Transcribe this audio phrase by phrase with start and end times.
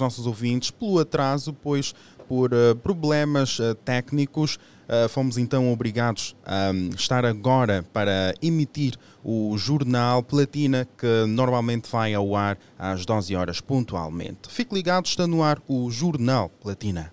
[0.00, 1.92] nossos ouvintes pelo atraso, pois
[2.28, 4.56] por uh, problemas uh, técnicos
[4.88, 11.90] uh, fomos então obrigados a um, estar agora para emitir o jornal Platina que normalmente
[11.90, 14.48] vai ao ar às 12 horas pontualmente.
[14.48, 17.12] Fique ligado, está no ar o Jornal Platina.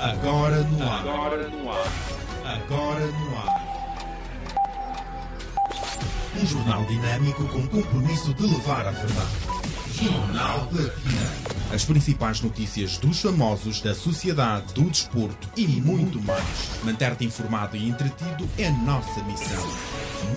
[0.00, 1.06] Agora no ar.
[1.06, 1.92] Agora no ar.
[2.44, 3.64] Agora no ar.
[6.42, 9.53] Um jornal dinâmico com compromisso de levar a verdade.
[9.94, 11.32] Jornal Platina.
[11.72, 16.80] As principais notícias dos famosos, da sociedade, do desporto e muito mais.
[16.82, 19.64] Manter-te informado e entretido é nossa missão.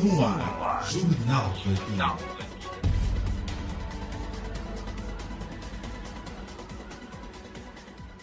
[0.03, 2.15] No ar, Jornal Platina.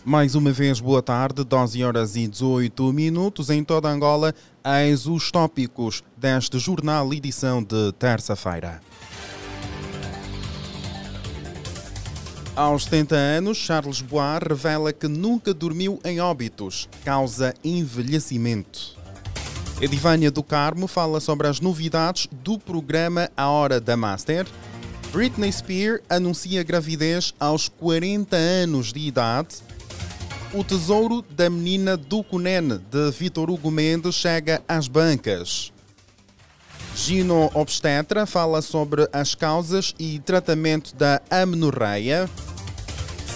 [0.04, 4.32] Mais uma vez, boa tarde, 12 horas e 18 minutos em toda Angola.
[4.64, 8.80] Eis os tópicos deste jornal, edição de terça-feira.
[12.56, 18.96] Aos 70 anos, Charles Bois revela que nunca dormiu em óbitos, causa envelhecimento.
[19.80, 24.46] Edivânia do Carmo fala sobre as novidades do programa A Hora da Master.
[25.10, 29.56] Britney Spears anuncia gravidez aos 40 anos de idade.
[30.52, 35.72] O Tesouro da Menina do Cunene, de Vitor Hugo Mendes, chega às bancas.
[36.94, 42.30] Gino Obstetra fala sobre as causas e tratamento da amenorreia.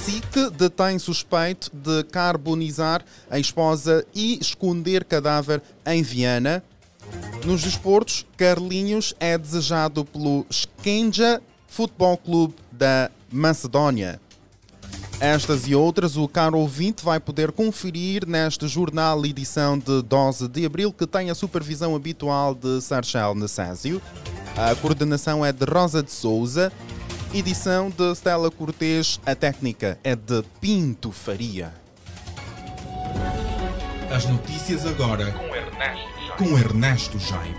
[0.08, 6.64] SIC detém suspeito de carbonizar a esposa e esconder cadáver em Viana.
[7.44, 14.18] Nos desportos, Carlinhos é desejado pelo Skenja Futebol Clube da Macedónia.
[15.20, 20.64] Estas e outras o caro ouvinte vai poder conferir neste jornal edição de 12 de
[20.64, 24.00] abril, que tem a supervisão habitual de Sarchel Necésio.
[24.56, 26.72] A coordenação é de Rosa de Souza.
[27.32, 29.20] Edição de Stella Cortês.
[29.26, 31.74] A técnica é de Pinto Faria.
[34.10, 36.38] As notícias agora com Ernesto Jaime.
[36.38, 37.54] Com Ernesto Jaime.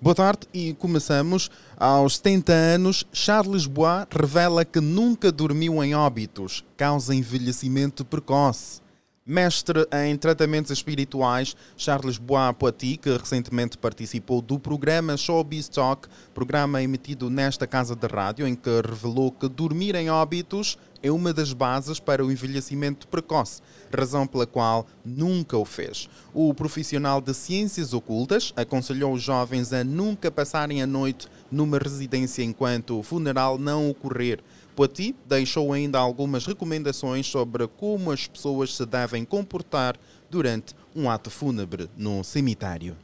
[0.00, 1.52] Boa tarde e começamos.
[1.76, 8.83] Aos 70 anos, Charles Bois revela que nunca dormiu em óbitos, causa envelhecimento precoce.
[9.26, 16.82] Mestre em tratamentos espirituais, Charles Bois Poiti, que recentemente participou do programa Showbiz Talk, programa
[16.82, 21.54] emitido nesta casa de rádio, em que revelou que dormir em óbitos é uma das
[21.54, 23.62] bases para o envelhecimento precoce,
[23.94, 26.06] razão pela qual nunca o fez.
[26.34, 32.42] O profissional de ciências ocultas aconselhou os jovens a nunca passarem a noite numa residência
[32.42, 34.40] enquanto o funeral não ocorrer
[34.74, 39.96] Poiti deixou ainda algumas recomendações sobre como as pessoas se devem comportar
[40.28, 42.96] durante um ato fúnebre no cemitério.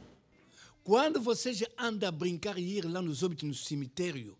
[0.83, 4.37] Quando você já anda a brincar e ir lá nos óbitos no cemitério,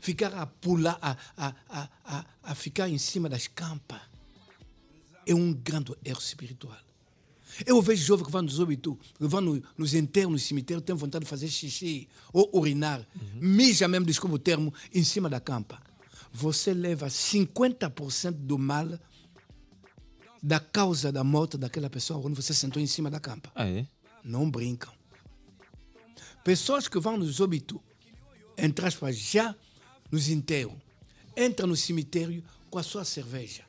[0.00, 4.00] ficar a pular, a, a, a, a, a ficar em cima das campas,
[5.26, 6.76] é um grande erro espiritual.
[7.66, 10.96] Eu vejo jovens que vão nos óbitos, que vão no, nos enterros no cemitério, têm
[10.96, 13.38] vontade de fazer xixi ou urinar, uhum.
[13.40, 15.80] mija mesmo, desculpa o termo, em cima da campa
[16.32, 18.98] você leva 50% do mal
[20.42, 23.50] da causa da morte daquela pessoa quando você sentou em cima da campa.
[23.54, 23.86] Ah, é?
[24.22, 24.92] Não brincam.
[26.44, 27.80] Pessoas que vão nos óbitos,
[28.56, 29.54] entre aspas, já
[30.10, 30.76] nos enterros,
[31.36, 33.64] entram no cemitério com a sua cerveja.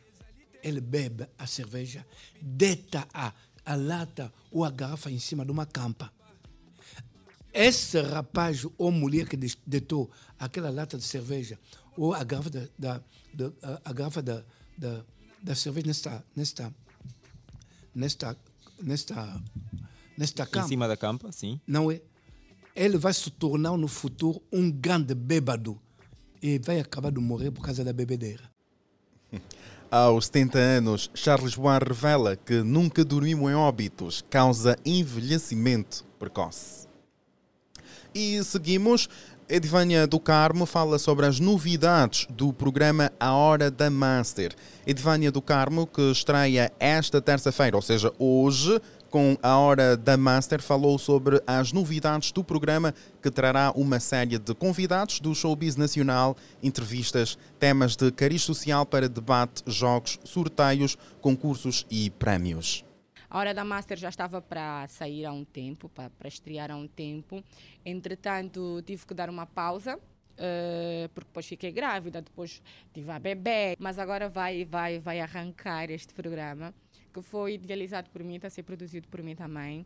[0.62, 2.06] Ele bebe a cerveja,
[2.42, 3.34] deita a,
[3.66, 6.12] a lata ou a garrafa em cima de uma campa.
[7.54, 11.60] Esse rapaz ou mulher que deitou aquela lata de cerveja
[12.00, 13.02] ou a garrafa da, da,
[13.34, 14.42] da a garrafa da,
[14.78, 15.04] da,
[15.44, 16.74] da cerveja nesta nesta
[17.94, 18.38] nesta
[18.82, 19.44] nesta
[20.18, 20.66] nesta campa.
[20.66, 21.60] Em cima da campa, sim.
[21.68, 22.02] Não é?
[22.74, 25.78] Ele vai se tornar no futuro um grande bêbado
[26.42, 28.50] e vai acabar de morrer por causa da bebedeira.
[29.92, 36.88] Aos 70 anos, Charles Bois revela que nunca dormiu em óbitos, causa envelhecimento precoce.
[38.14, 39.10] E seguimos
[39.52, 44.54] Edvânia do Carmo fala sobre as novidades do programa A Hora da Master.
[44.86, 48.80] Edvânia do Carmo, que estreia esta terça-feira, ou seja, hoje,
[49.10, 52.94] com a Hora da Master, falou sobre as novidades do programa,
[53.24, 59.10] que trará uma série de convidados do showbiz nacional, entrevistas, temas de cariz social para
[59.10, 62.86] debate, jogos, sorteios, concursos e prémios.
[63.30, 66.88] A hora da Master já estava para sair há um tempo, para, estrear há um
[66.88, 67.44] tempo.
[67.86, 72.60] Entretanto, tive que dar uma pausa, uh, porque depois fiquei grávida, depois
[72.92, 73.76] tive a bebê.
[73.78, 76.74] Mas agora vai, vai, vai arrancar este programa,
[77.14, 79.86] que foi idealizado por mim, está a ser produzido por mim também.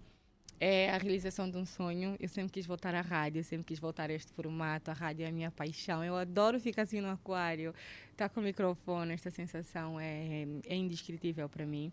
[0.57, 2.15] é a realização de um sonho.
[2.21, 4.89] Eu sempre quis voltar à rádio, eu sempre quis voltar a este formato.
[4.89, 6.01] A rádio é a minha paixão.
[6.01, 7.75] Eu adoro ficar assim no aquário,
[8.11, 9.11] estar tá com o microfone.
[9.11, 11.91] Esta sensação é, é indescritível para mim.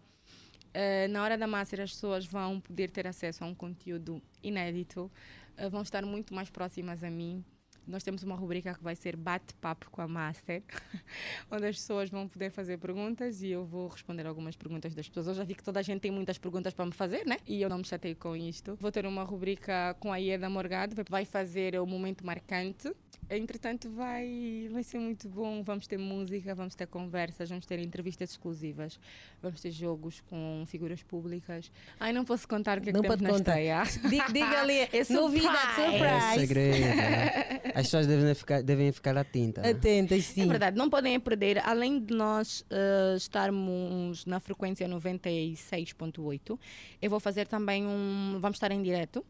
[0.71, 5.11] Uh, na hora da Master, as pessoas vão poder ter acesso a um conteúdo inédito,
[5.59, 7.45] uh, vão estar muito mais próximas a mim.
[7.87, 10.63] Nós temos uma rubrica que vai ser Bate-Papo com a Master,
[11.51, 15.27] onde as pessoas vão poder fazer perguntas e eu vou responder algumas perguntas das pessoas.
[15.27, 17.39] Eu já vi que toda a gente tem muitas perguntas para me fazer, né?
[17.47, 18.77] E eu não me chatei com isto.
[18.77, 22.93] Vou ter uma rubrica com a Ieda Morgado, vai fazer o momento marcante
[23.29, 25.63] Entretanto, vai, vai ser muito bom.
[25.63, 28.99] Vamos ter música, vamos ter conversas, vamos ter entrevistas exclusivas,
[29.41, 31.71] vamos ter jogos com figuras públicas.
[31.99, 33.83] Ai, não posso contar o que é não que temos na estreia.
[34.09, 36.05] Diga, diga ali, é novidade, surprise.
[36.05, 36.81] É segredo.
[36.81, 37.61] Né?
[37.75, 39.63] As pessoas devem ficar, devem ficar atentas.
[39.63, 39.71] Né?
[39.71, 40.43] Atentas, sim.
[40.43, 41.59] É verdade, não podem perder.
[41.59, 46.59] Além de nós uh, estarmos na frequência 96.8,
[47.01, 48.39] eu vou fazer também um.
[48.41, 49.25] Vamos estar em direto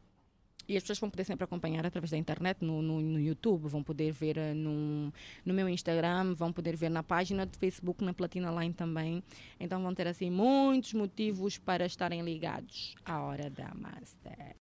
[0.70, 3.82] e as pessoas vão poder sempre acompanhar através da internet, no, no, no YouTube, vão
[3.82, 5.12] poder ver uh, no,
[5.44, 9.20] no meu Instagram, vão poder ver na página do Facebook, na Platina Line também.
[9.58, 14.59] Então vão ter assim muitos motivos para estarem ligados à hora da Master.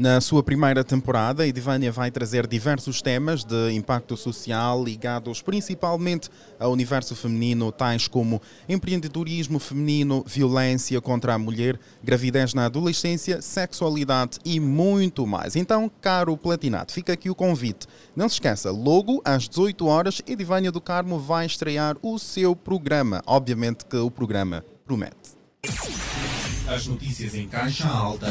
[0.00, 6.70] Na sua primeira temporada, Edivânia vai trazer diversos temas de impacto social ligados principalmente ao
[6.70, 14.60] universo feminino, tais como empreendedorismo feminino, violência contra a mulher, gravidez na adolescência, sexualidade e
[14.60, 15.56] muito mais.
[15.56, 17.88] Então, caro Platinado, fica aqui o convite.
[18.14, 23.20] Não se esqueça, logo às 18 horas, Edivânia do Carmo vai estrear o seu programa.
[23.26, 25.36] Obviamente que o programa promete.
[26.68, 28.26] As notícias em caixa alta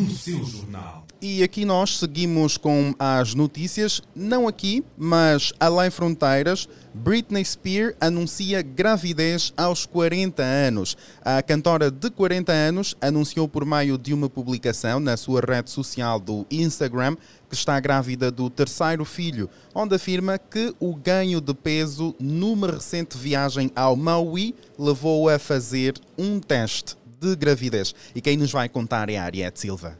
[0.00, 1.06] no seu jornal.
[1.20, 6.68] E aqui nós seguimos com as notícias, não aqui, mas além fronteiras.
[6.92, 10.96] Britney Spears anuncia gravidez aos 40 anos.
[11.24, 16.18] A cantora de 40 anos anunciou por meio de uma publicação na sua rede social
[16.18, 17.16] do Instagram
[17.48, 23.16] que está grávida do terceiro filho, onde afirma que o ganho de peso numa recente
[23.16, 27.94] viagem ao Maui levou a fazer um teste de gravidez.
[28.14, 29.98] E quem nos vai contar é a Ariete Silva.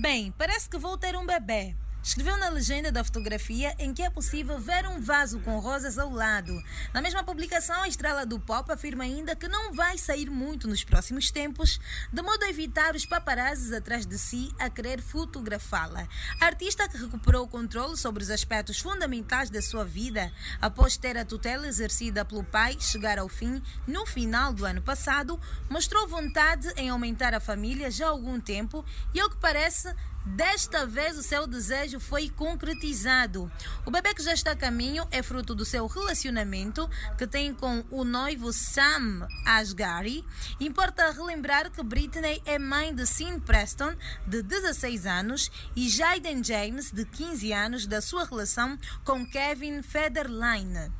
[0.00, 1.74] Bem, parece que vou ter um bebê.
[2.04, 6.10] Escreveu na legenda da fotografia em que é possível ver um vaso com rosas ao
[6.10, 6.60] lado.
[6.92, 10.82] Na mesma publicação, a estrela do pop afirma ainda que não vai sair muito nos
[10.82, 11.78] próximos tempos,
[12.12, 16.08] de modo a evitar os paparazzis atrás de si a querer fotografá-la.
[16.40, 21.16] A artista que recuperou o controle sobre os aspectos fundamentais da sua vida após ter
[21.16, 25.40] a tutela exercida pelo pai chegar ao fim no final do ano passado,
[25.70, 28.84] mostrou vontade em aumentar a família já há algum tempo
[29.14, 33.50] e, ao que parece, Desta vez o seu desejo foi concretizado.
[33.84, 36.88] O bebê que já está a caminho é fruto do seu relacionamento
[37.18, 40.24] que tem com o noivo Sam Asghari.
[40.60, 46.92] Importa relembrar que Britney é mãe de Sean Preston, de 16 anos, e Jaden James,
[46.92, 50.92] de 15 anos, da sua relação com Kevin Federline.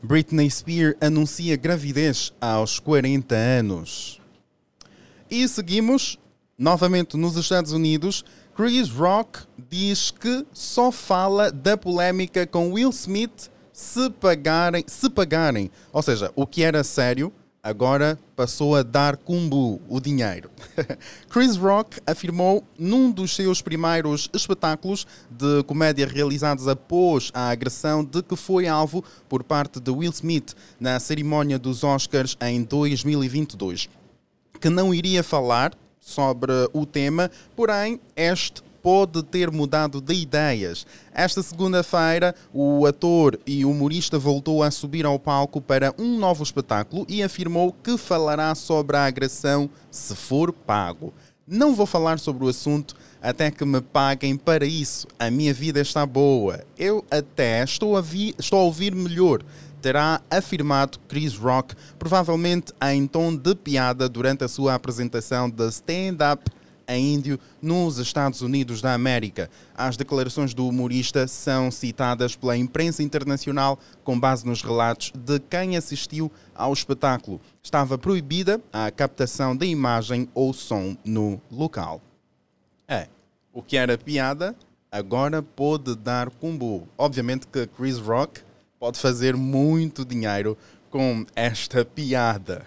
[0.00, 4.20] Britney Spears anuncia gravidez aos 40 anos.
[5.30, 6.18] E seguimos
[6.58, 8.24] novamente nos Estados Unidos,
[8.56, 15.70] Chris Rock diz que só fala da polémica com Will Smith se pagarem, se pagarem.
[15.92, 20.50] Ou seja, o que era sério agora passou a dar cumbu o dinheiro.
[21.30, 28.22] Chris Rock afirmou num dos seus primeiros espetáculos de comédia realizados após a agressão de
[28.22, 33.88] que foi alvo por parte de Will Smith na cerimónia dos Oscars em 2022
[34.64, 35.72] que não iria falar
[36.04, 40.86] sobre o tema, porém, este pode ter mudado de ideias.
[41.14, 47.06] Esta segunda-feira, o ator e humorista voltou a subir ao palco para um novo espetáculo
[47.08, 51.14] e afirmou que falará sobre a agressão se for pago.
[51.48, 55.06] Não vou falar sobre o assunto até que me paguem para isso.
[55.18, 56.62] A minha vida está boa.
[56.78, 58.04] Eu até estou a,
[58.38, 59.42] estou a ouvir melhor
[59.84, 66.50] terá afirmado Chris Rock, provavelmente em tom de piada durante a sua apresentação de stand-up
[66.88, 69.50] em índio nos Estados Unidos da América.
[69.76, 75.76] As declarações do humorista são citadas pela imprensa internacional com base nos relatos de quem
[75.76, 77.38] assistiu ao espetáculo.
[77.62, 82.00] Estava proibida a captação de imagem ou som no local.
[82.88, 83.06] É,
[83.52, 84.56] o que era piada
[84.90, 86.88] agora pode dar cumbu.
[86.96, 88.40] Obviamente que Chris Rock
[88.84, 90.58] pode fazer muito dinheiro
[90.90, 92.66] com esta piada.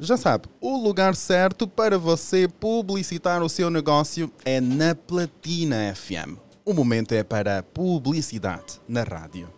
[0.00, 6.38] Já sabe, o lugar certo para você publicitar o seu negócio é na Platina FM.
[6.64, 9.57] O momento é para publicidade na rádio.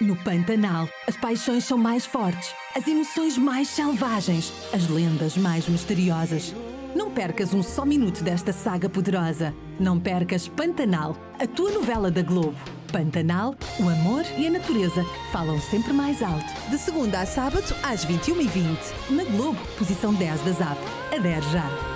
[0.00, 6.52] No Pantanal, as paixões são mais fortes, as emoções mais selvagens, as lendas mais misteriosas.
[6.96, 9.54] Não percas um só minuto desta saga poderosa.
[9.78, 12.56] Não percas Pantanal, a tua novela da Globo.
[12.92, 16.70] Pantanal, o amor e a natureza falam sempre mais alto.
[16.70, 18.76] De segunda a sábado, às 21h20.
[19.10, 20.78] Na Globo, posição 10 da ZAP.
[21.16, 21.94] Adere já.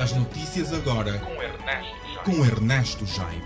[0.00, 1.20] As notícias agora
[1.62, 3.42] Ernesto, com Ernesto Jaime.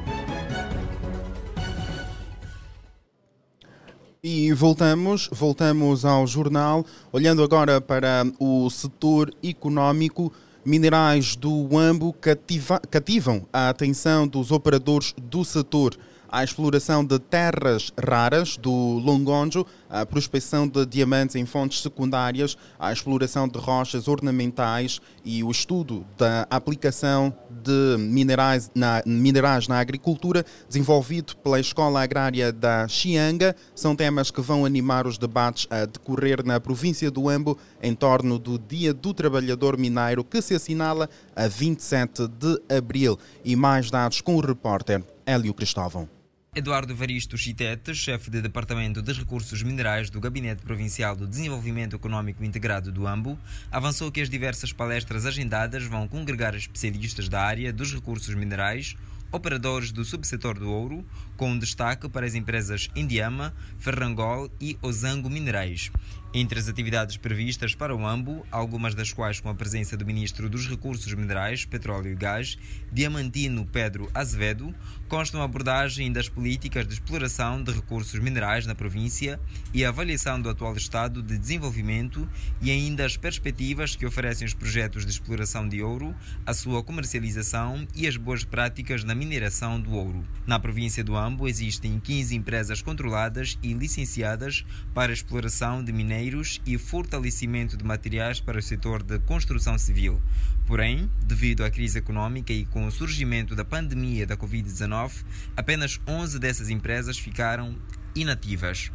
[4.22, 10.32] E voltamos, voltamos ao jornal, olhando agora para o setor económico.
[10.64, 15.94] Minerais do Ambo cativa, cativam a atenção dos operadores do setor
[16.28, 22.92] à exploração de terras raras do Longonjo, à prospecção de diamantes em fontes secundárias, à
[22.92, 30.44] exploração de rochas ornamentais e o estudo da aplicação de minerais na, minerais na agricultura,
[30.68, 36.44] desenvolvido pela Escola Agrária da Xianga, são temas que vão animar os debates a decorrer
[36.44, 41.48] na província do Ambo em torno do Dia do Trabalhador Mineiro, que se assinala a
[41.48, 43.18] 27 de abril.
[43.44, 46.15] E mais dados com o repórter Hélio Cristóvão.
[46.56, 52.42] Eduardo Varisto Chitete, chefe de Departamento de Recursos Minerais do Gabinete Provincial do Desenvolvimento Econômico
[52.42, 53.38] Integrado do AMBO,
[53.70, 58.96] avançou que as diversas palestras agendadas vão congregar especialistas da área dos recursos minerais,
[59.30, 61.04] operadores do subsetor do ouro,
[61.36, 65.90] com destaque para as empresas Indiama, Ferrangol e Ozango Minerais.
[66.38, 70.50] Entre as atividades previstas para o AMBO, algumas das quais com a presença do Ministro
[70.50, 72.58] dos Recursos Minerais, Petróleo e Gás,
[72.92, 74.74] Diamantino Pedro Azevedo,
[75.08, 79.40] constam a abordagem das políticas de exploração de recursos minerais na província
[79.72, 82.28] e a avaliação do atual estado de desenvolvimento
[82.60, 86.14] e ainda as perspectivas que oferecem os projetos de exploração de ouro,
[86.44, 90.22] a sua comercialização e as boas práticas na mineração do ouro.
[90.46, 94.64] Na província do AMBO existem 15 empresas controladas e licenciadas
[94.94, 100.20] para exploração de minérios e fortalecimento de materiais para o setor de construção civil.
[100.66, 105.24] Porém, devido à crise econômica e com o surgimento da pandemia da Covid-19,
[105.56, 107.76] apenas 11 dessas empresas ficaram
[108.14, 108.90] inativas.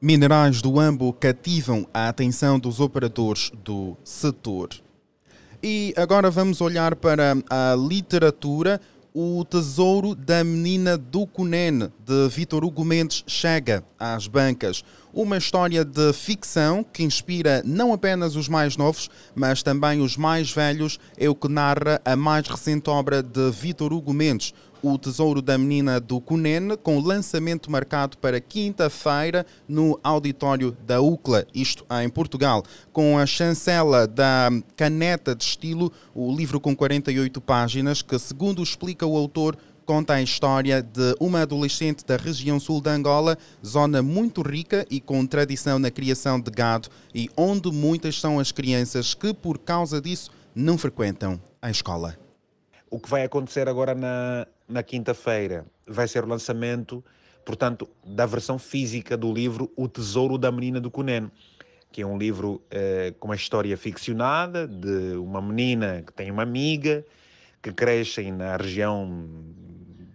[0.00, 4.70] Minerais do Ambo cativam a atenção dos operadores do setor.
[5.60, 8.80] E agora vamos olhar para a literatura.
[9.14, 14.84] O Tesouro da Menina do Cunene, de Vitor Hugo Mendes, chega às bancas.
[15.14, 20.52] Uma história de ficção que inspira não apenas os mais novos, mas também os mais
[20.52, 25.42] velhos, é o que narra a mais recente obra de Vitor Hugo Mendes, O Tesouro
[25.42, 32.08] da Menina do Cunene, com lançamento marcado para quinta-feira no auditório da UCLA, isto em
[32.08, 32.62] Portugal.
[32.92, 39.04] Com a chancela da Caneta de Estilo, o livro com 48 páginas, que, segundo explica
[39.04, 44.42] o autor, conta a história de uma adolescente da região sul da Angola, zona muito
[44.42, 49.34] rica e com tradição na criação de gado, e onde muitas são as crianças que,
[49.34, 52.16] por causa disso, não frequentam a escola.
[52.90, 57.02] O que vai acontecer agora na, na quinta-feira vai ser o lançamento,
[57.44, 61.30] portanto, da versão física do livro O Tesouro da Menina do Cunene,
[61.90, 66.42] que é um livro eh, com uma história ficcionada de uma menina que tem uma
[66.42, 67.04] amiga
[67.62, 69.26] que crescem na região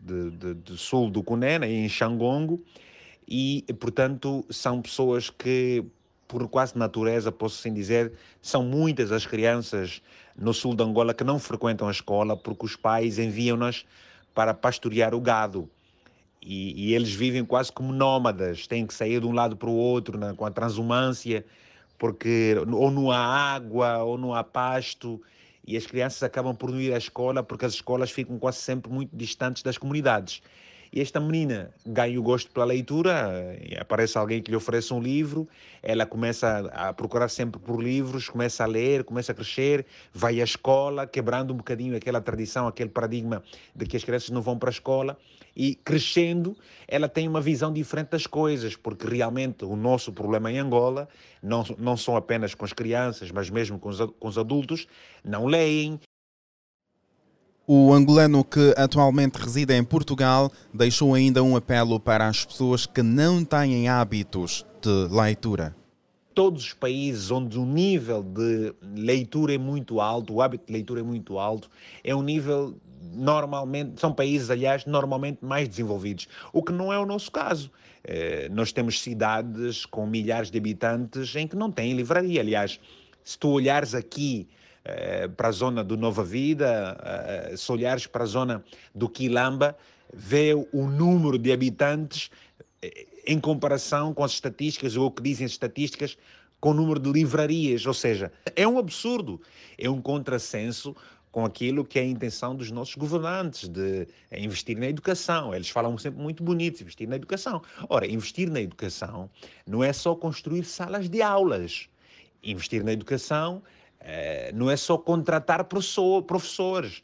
[0.03, 2.63] de, de, de sul do Cunene, em Xangongo,
[3.27, 5.83] e, portanto, são pessoas que,
[6.27, 10.01] por quase natureza, posso assim dizer, são muitas as crianças
[10.37, 13.85] no sul de Angola que não frequentam a escola porque os pais enviam-nas
[14.33, 15.69] para pastorear o gado.
[16.41, 19.75] E, e, eles vivem quase como nómadas, têm que sair de um lado para o
[19.75, 21.45] outro na, com a transumância,
[21.97, 25.21] porque ou não há água ou não há pasto,
[25.65, 28.91] e as crianças acabam por não ir à escola porque as escolas ficam quase sempre
[28.91, 30.41] muito distantes das comunidades.
[30.95, 35.49] E esta menina ganha o gosto pela leitura, aparece alguém que lhe oferece um livro,
[35.81, 40.43] ela começa a procurar sempre por livros, começa a ler, começa a crescer, vai à
[40.43, 43.41] escola, quebrando um bocadinho aquela tradição, aquele paradigma
[43.75, 45.17] de que as crianças não vão para a escola.
[45.55, 46.55] E crescendo,
[46.87, 51.09] ela tem uma visão diferente das coisas, porque realmente o nosso problema em Angola
[51.41, 54.87] não, não são apenas com as crianças, mas mesmo com os, com os adultos,
[55.23, 55.99] não leem,
[57.65, 63.01] o angolano que atualmente reside em Portugal deixou ainda um apelo para as pessoas que
[63.01, 65.75] não têm hábitos de leitura.
[66.35, 70.99] Todos os países onde o nível de leitura é muito alto, o hábito de leitura
[70.99, 71.69] é muito alto,
[72.03, 72.75] é um nível
[73.13, 77.71] normalmente, são países, aliás, normalmente mais desenvolvidos, o que não é o nosso caso.
[78.03, 82.41] Eh, nós temos cidades com milhares de habitantes em que não têm livraria.
[82.41, 82.79] Aliás,
[83.23, 84.47] se tu olhares aqui
[84.85, 88.63] eh, para a zona do Nova Vida, eh, se olhares para a zona
[88.93, 89.77] do Quilamba,
[90.13, 92.29] vê o número de habitantes
[92.81, 96.17] eh, em comparação com as estatísticas, ou o que dizem as estatísticas,
[96.59, 97.85] com o número de livrarias.
[97.85, 99.41] Ou seja, é um absurdo,
[99.77, 100.93] é um contrassenso
[101.31, 105.55] com aquilo que é a intenção dos nossos governantes de investir na educação.
[105.55, 107.61] Eles falam sempre muito bonito, investir na educação.
[107.89, 109.29] Ora, investir na educação
[109.65, 111.89] não é só construir salas de aulas.
[112.43, 113.63] Investir na educação
[114.53, 117.03] não é só contratar professores.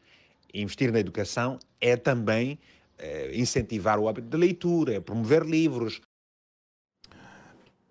[0.54, 2.60] Investir na educação é também
[2.98, 6.02] eh, incentivar o hábito de leitura, é promover livros.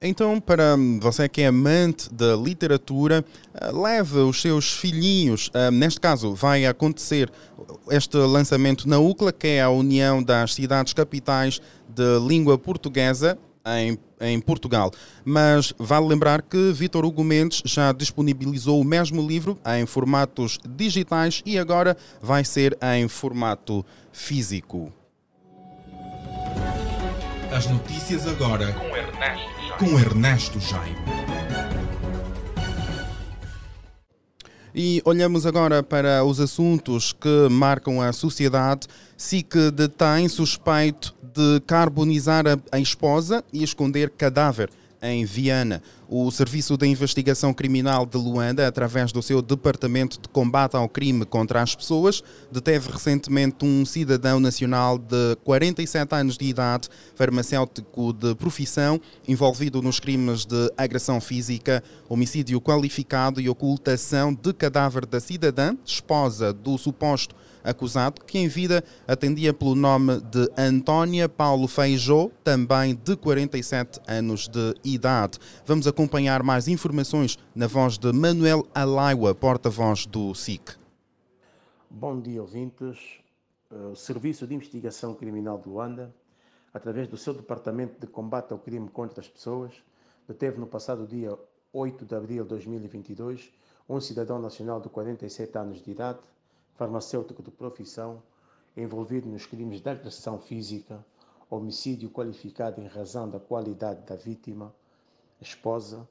[0.01, 3.25] Então, para você que é amante da literatura,
[3.55, 5.51] eh, leve os seus filhinhos.
[5.73, 7.31] Neste caso, vai acontecer
[7.91, 13.39] este lançamento na UCLA, que é a União das Cidades Capitais de Língua Portuguesa,
[13.77, 14.91] em, em Portugal.
[15.25, 21.43] Mas vale lembrar que Vitor Hugo Mendes já disponibilizou o mesmo livro em formatos digitais
[21.45, 24.93] e agora vai ser em formato físico.
[27.51, 31.28] As notícias agora com Ernesto, com Ernesto Jaime.
[34.81, 38.87] E olhamos agora para os assuntos que marcam a sociedade.
[39.17, 44.71] SIC detém suspeito de carbonizar a, esposa e esconder cadáver
[45.03, 45.83] em Viana.
[46.09, 51.25] O Serviço de Investigação Criminal de Luanda, através do seu Departamento de Combate ao Crime
[51.25, 58.35] contra as Pessoas, deteve recentemente um cidadão nacional de 47 anos de idade, farmacêutico de
[58.35, 65.77] profissão, envolvido nos crimes de agressão física, homicídio qualificado e ocultação de cadáver da cidadã,
[65.85, 72.95] esposa do suposto acusado, que em vida atendia pelo nome de Antónia Paulo Feijó, também
[72.95, 75.39] de 47 anos de idade.
[75.67, 80.77] Vamos acompanhar mais informações na voz de Manuel Alaiwa, porta-voz do SIC.
[81.91, 82.99] Bom dia, ouvintes.
[83.71, 86.15] O Serviço de Investigação Criminal de Luanda,
[86.73, 89.73] através do seu Departamento de Combate ao Crime contra as Pessoas,
[90.27, 91.37] deteve no passado dia
[91.73, 93.51] 8 de abril de 2022
[93.89, 96.21] um cidadão nacional de 47 anos de idade,
[96.79, 98.23] farmacêutico de profissão,
[98.77, 101.05] envolvido nos crimes de agressão física,
[101.51, 104.73] homicídio qualificado em razão da qualidade da vítima,
[105.41, 106.09] esposa,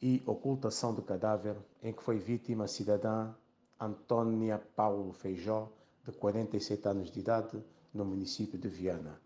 [0.00, 3.32] e ocultação do cadáver, em que foi vítima a cidadã
[3.78, 5.68] Antônia Paulo Feijó,
[6.04, 7.62] de 47 anos de idade,
[7.94, 9.20] no município de Viana.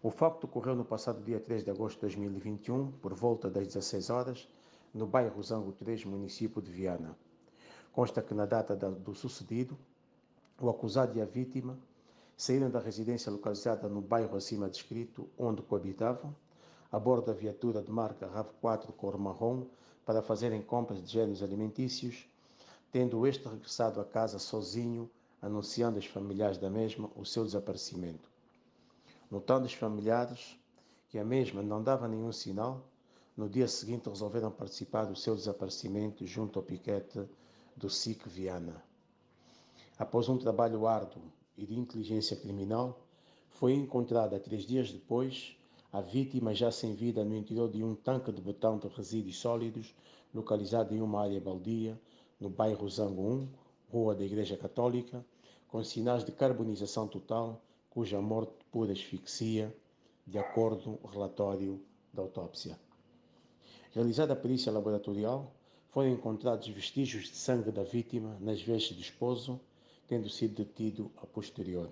[0.00, 4.10] O facto ocorreu no passado dia 3 de agosto de 2021, por volta das 16
[4.10, 4.48] horas,
[4.94, 7.16] no bairro Zango 3, município de Viana.
[7.98, 9.76] Consta que na data do sucedido,
[10.60, 11.76] o acusado e a vítima
[12.36, 16.32] saíram da residência localizada no bairro acima descrito, onde coabitavam,
[16.92, 19.66] a bordo da viatura de marca RAV4 cor marrom
[20.06, 22.28] para fazerem compras de gêneros alimentícios,
[22.92, 25.10] tendo este regressado a casa sozinho,
[25.42, 28.30] anunciando aos familiares da mesma o seu desaparecimento.
[29.28, 30.56] Notando os familiares
[31.08, 32.80] que a mesma não dava nenhum sinal,
[33.36, 37.28] no dia seguinte resolveram participar do seu desaparecimento junto ao piquete
[37.78, 38.82] do SIC Viana.
[39.96, 41.22] Após um trabalho árduo
[41.56, 43.06] e de inteligência criminal,
[43.48, 45.56] foi encontrada três dias depois
[45.92, 49.94] a vítima já sem vida no interior de um tanque de botão de resíduos sólidos
[50.34, 51.98] localizado em uma área baldia
[52.38, 53.48] no bairro Zango 1,
[53.90, 55.24] Rua da Igreja Católica,
[55.68, 59.74] com sinais de carbonização total, cuja morte por asfixia,
[60.26, 61.80] de acordo com o relatório
[62.12, 62.78] da autópsia.
[63.92, 65.52] Realizada a perícia laboratorial,
[65.90, 69.60] foram encontrados vestígios de sangue da vítima nas vestes do esposo,
[70.06, 71.90] tendo sido detido a posterior.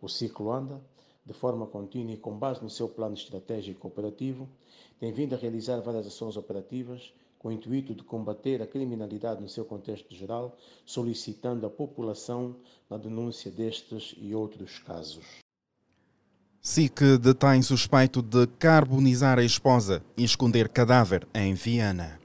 [0.00, 0.80] O ciclo anda,
[1.24, 4.48] de forma contínua e com base no seu plano estratégico operativo,
[4.98, 9.48] tem vindo a realizar várias ações operativas com o intuito de combater a criminalidade no
[9.48, 12.54] seu contexto geral, solicitando a população
[12.88, 15.24] na denúncia destes e outros casos.
[16.60, 22.19] SIC detém suspeito de carbonizar a esposa e esconder cadáver em Viana.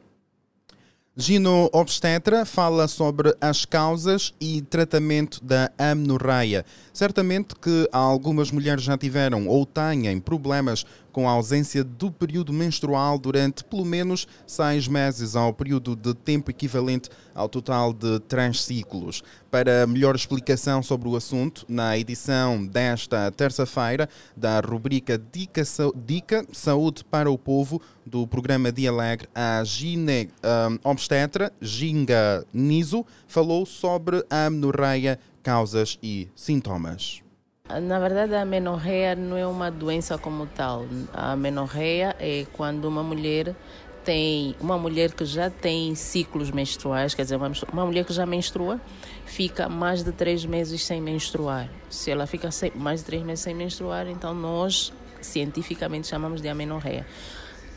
[1.17, 6.65] Gino Obstetra fala sobre as causas e tratamento da amenorreia.
[6.91, 13.17] Certamente que algumas mulheres já tiveram ou têm problemas com a ausência do período menstrual
[13.17, 19.23] durante pelo menos seis meses, ao período de tempo equivalente ao total de três ciclos.
[19.49, 25.63] Para melhor explicação sobre o assunto, na edição desta terça-feira da rubrica Dica,
[26.05, 33.05] Dica, Saúde para o Povo do programa Dia Alegre, a gine um, obstetra Ginga Niso
[33.25, 37.24] falou sobre a amenorreia, causas e sintomas.
[37.67, 40.85] Na verdade, a menorreia não é uma doença como tal.
[41.11, 43.55] A menorreia é quando uma mulher
[44.03, 48.23] tem uma mulher que já tem ciclos menstruais, quer dizer, uma, uma mulher que já
[48.23, 48.79] menstrua,
[49.25, 51.67] fica mais de três meses sem menstruar.
[51.89, 56.47] Se ela fica sem, mais de três meses sem menstruar, então nós cientificamente chamamos de
[56.47, 57.03] amenorreia,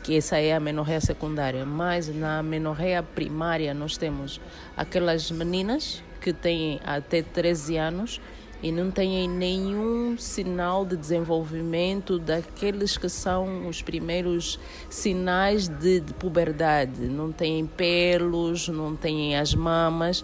[0.03, 1.65] que essa é a menorreia secundária.
[1.65, 4.39] Mas na menorreia primária nós temos
[4.77, 8.21] aquelas meninas que têm até 13 anos
[8.61, 16.13] e não têm nenhum sinal de desenvolvimento daqueles que são os primeiros sinais de, de
[16.13, 17.07] puberdade.
[17.07, 20.23] Não têm pelos, não têm as mamas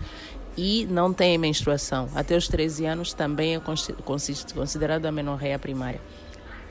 [0.58, 2.10] e não têm menstruação.
[2.14, 3.62] Até os 13 anos também é
[4.54, 6.02] considerada a menorreia primária.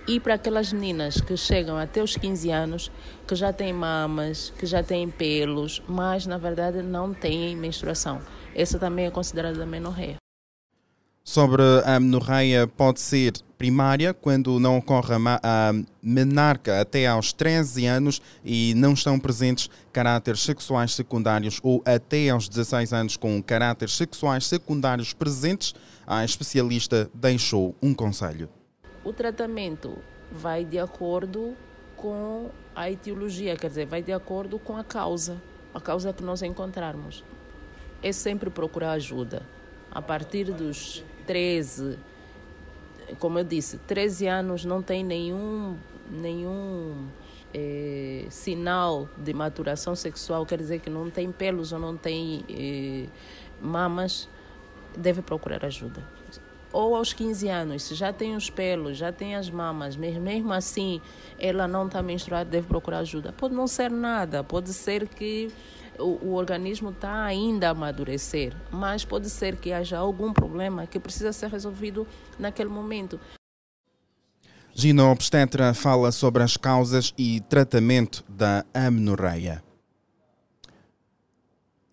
[0.07, 2.93] E para aquelas meninas que chegam até os 15 anos,
[3.27, 8.21] que já têm mamas, que já têm pelos, mas na verdade não têm menstruação.
[8.55, 10.24] Essa também é considerada menorreia
[11.25, 18.21] sobre a menorreia pode ser primária, quando não ocorre a menarca até aos 13 anos
[18.45, 24.47] e não estão presentes caráteres sexuais secundários ou até aos 16 anos com caráteres sexuais
[24.47, 25.75] secundários presentes,
[26.07, 28.51] a especialista deixou um conselho.
[29.03, 29.97] O tratamento
[30.31, 31.55] vai de acordo
[31.97, 35.41] com a etiologia, quer dizer, vai de acordo com a causa,
[35.73, 37.25] a causa que nós encontrarmos.
[38.03, 39.43] É sempre procurar ajuda.
[39.91, 41.99] A partir dos 13,
[43.19, 45.77] como eu disse, 13 anos não tem nenhum,
[46.11, 47.07] nenhum
[47.53, 53.07] é, sinal de maturação sexual, quer dizer que não tem pelos ou não tem é,
[53.61, 54.29] mamas,
[54.97, 56.03] deve procurar ajuda.
[56.73, 60.53] Ou aos 15 anos, se já tem os pelos, já tem as mamas, mas mesmo
[60.53, 61.01] assim
[61.39, 63.33] ela não está menstruada, deve procurar ajuda.
[63.33, 65.53] Pode não ser nada, pode ser que
[65.99, 70.99] o, o organismo está ainda a amadurecer, mas pode ser que haja algum problema que
[70.99, 72.07] precisa ser resolvido
[72.39, 73.19] naquele momento.
[74.75, 79.63] Gina Obstetra fala sobre as causas e tratamento da amenorreia.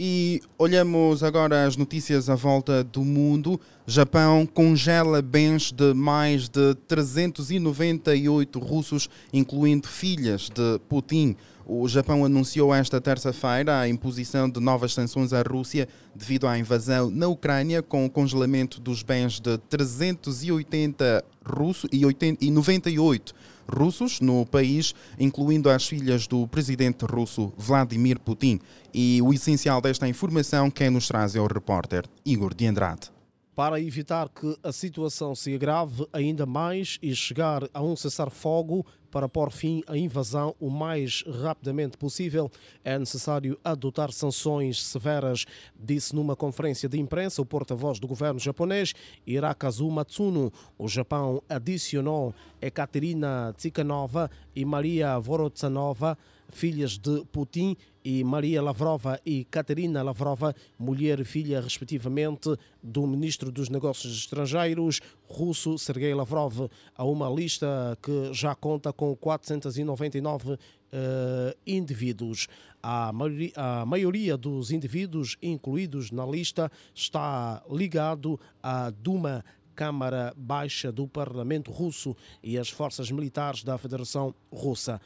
[0.03, 3.61] E olhamos agora as notícias à volta do mundo.
[3.85, 11.35] Japão congela bens de mais de 398 russos, incluindo filhas de Putin.
[11.73, 17.09] O Japão anunciou esta terça-feira a imposição de novas sanções à Rússia devido à invasão
[17.09, 23.33] na Ucrânia, com o congelamento dos bens de 380 russos e, 80, e 98
[23.73, 28.59] russos no país, incluindo as filhas do presidente russo Vladimir Putin.
[28.93, 33.20] E o essencial desta informação quem nos traz é o repórter Igor de Andrade.
[33.53, 39.27] Para evitar que a situação se agrave ainda mais e chegar a um cessar-fogo para
[39.27, 42.49] pôr fim à invasão o mais rapidamente possível,
[42.81, 45.45] é necessário adotar sanções severas,
[45.77, 48.93] disse numa conferência de imprensa o porta-voz do governo japonês,
[49.27, 50.49] Hirakazu Matsuno.
[50.77, 56.17] O Japão adicionou Ekaterina Tsikhanova e Maria Vorotsanova
[56.51, 63.51] filhas de Putin e Maria Lavrova e Katerina Lavrova, mulher e filha, respectivamente, do ministro
[63.51, 70.57] dos Negócios Estrangeiros russo Sergei Lavrov, a uma lista que já conta com 499 uh,
[70.91, 72.47] eh, indivíduos.
[72.83, 80.91] A maioria, a maioria dos indivíduos incluídos na lista está ligado à Duma Câmara Baixa
[80.91, 84.99] do Parlamento Russo e às forças militares da Federação Russa.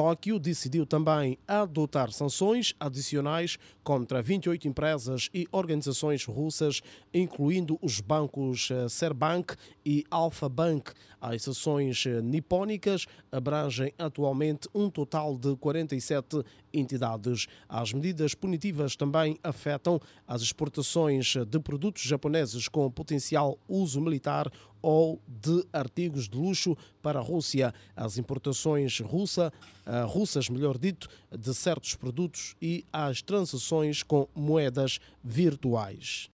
[0.00, 6.80] Tóquio decidiu também adotar sanções adicionais contra 28 empresas e organizações russas,
[7.12, 10.90] incluindo os bancos eh, Serbank e Alfa Bank.
[11.20, 17.46] As sanções eh, nipónicas abrangem atualmente um total de 47 entidades.
[17.68, 24.50] As medidas punitivas também afetam as exportações de produtos japoneses com potencial uso militar
[24.82, 29.52] ou de artigos de luxo para a Rússia, as importações russa,
[29.86, 36.30] uh, russas, melhor dito, de certos produtos e as transações com moedas virtuais.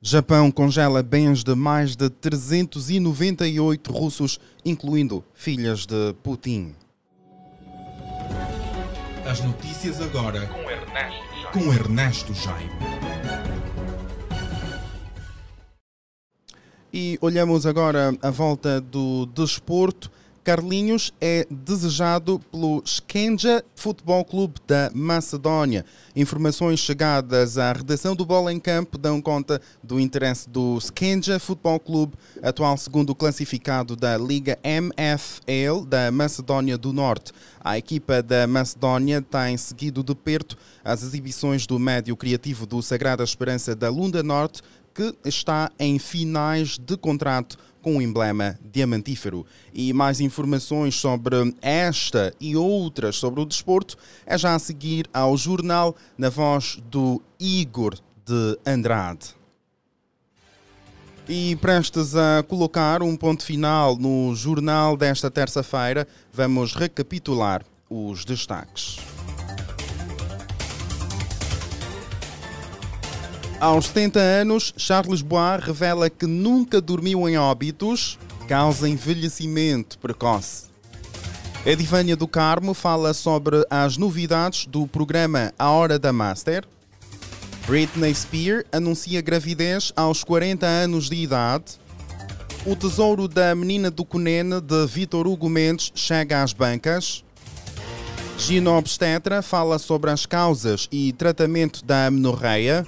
[0.00, 6.74] Japão congela bens de mais de 398 russos, incluindo filhas de Putin.
[9.24, 11.52] As notícias agora com Ernesto Jaime.
[11.52, 12.70] Com Ernesto Jaime.
[16.92, 20.10] E olhamos agora a volta do desporto.
[20.46, 25.84] Carlinhos é desejado pelo Skenja Futebol Clube da Macedónia.
[26.14, 31.80] Informações chegadas à redação do Bola em Campo dão conta do interesse do Skenja Futebol
[31.80, 37.32] Clube, atual segundo classificado da Liga MFL da Macedónia do Norte.
[37.60, 43.24] A equipa da Macedónia tem seguido de perto as exibições do médio criativo do Sagrada
[43.24, 44.62] Esperança da Lunda Norte,
[44.94, 49.46] que está em finais de contrato com o emblema diamantífero.
[49.72, 53.96] E mais informações sobre esta e outras sobre o desporto
[54.26, 57.94] é já a seguir ao jornal na voz do Igor
[58.26, 59.36] de Andrade.
[61.28, 68.96] E prestes a colocar um ponto final no jornal desta terça-feira, vamos recapitular os destaques.
[73.58, 80.66] Aos 70 anos, Charles Bois revela que nunca dormiu em óbitos, causa envelhecimento precoce.
[81.64, 86.64] Edivânia do Carmo fala sobre as novidades do programa A Hora da Master.
[87.66, 91.80] Britney Spears anuncia gravidez aos 40 anos de idade.
[92.66, 97.24] O tesouro da menina do Cunene de Vitor Hugo Mendes chega às bancas.
[98.38, 102.86] Gino Obstetra fala sobre as causas e tratamento da amenorreia.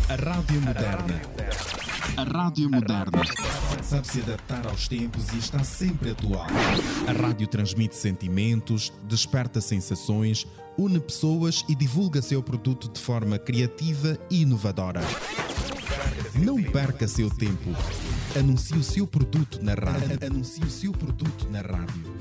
[0.08, 1.20] A Rádio Moderna.
[2.16, 3.22] A Rádio Moderna.
[3.82, 6.46] Sabe se adaptar aos tempos e está sempre atual.
[7.06, 10.46] A rádio transmite sentimentos, desperta sensações,
[10.78, 15.02] une pessoas e divulga seu produto de forma criativa e inovadora.
[16.34, 17.76] Não perca seu tempo.
[18.34, 20.18] Anuncie o seu produto na rádio.
[20.24, 22.16] Anuncie o seu produto na rádio.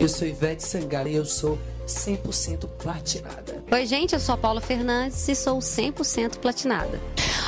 [0.00, 3.62] Eu sou Ivete Sangalo e eu sou 100% platinada.
[3.70, 7.00] Oi, gente, eu sou a Paula Fernandes e sou 100% platinada.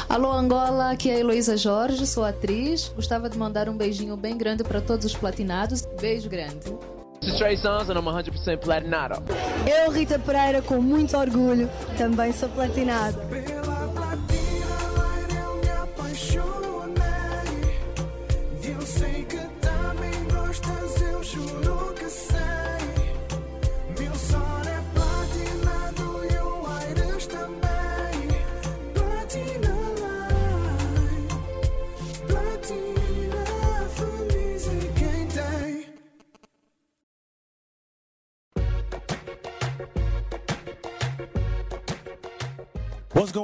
[0.08, 2.92] Alô, Angola, aqui é a Heloísa Jorge, sou atriz.
[2.94, 5.86] Gostava de mandar um beijinho bem grande para todos os platinados.
[6.00, 6.74] Beijo grande.
[7.22, 9.22] And I'm 100% platinado.
[9.66, 13.18] Eu, Rita Pereira, com muito orgulho, também sou platinada.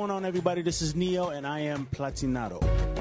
[0.02, 0.62] Going on, everybody?
[0.62, 2.91] This is Neo, and I am Platinado.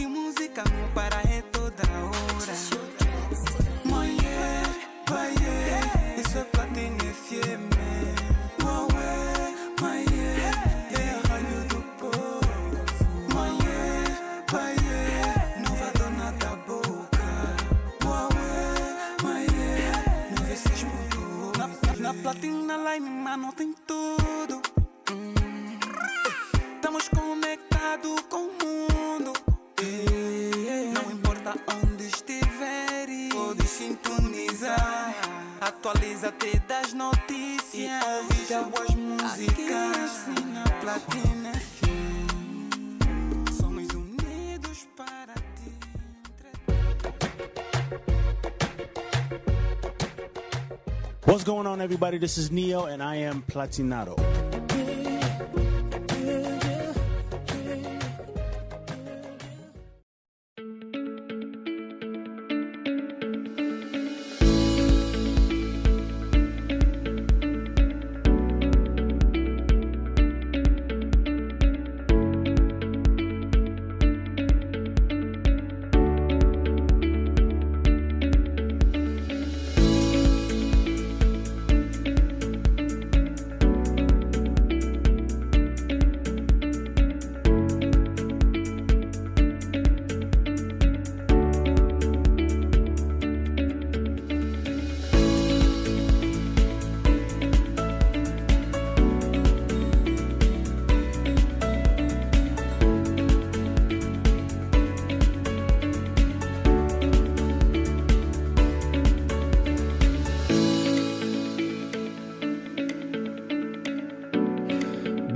[0.00, 2.89] que música meu para é toda hora.
[36.24, 37.60] até das notícias.
[37.74, 41.52] E ouvir boas músicas na platina
[51.30, 52.18] What's going on, everybody?
[52.18, 54.18] This is Neo, and I am Platinado.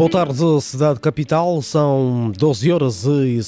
[0.05, 3.43] voltar de cidade capital, são 12 horas e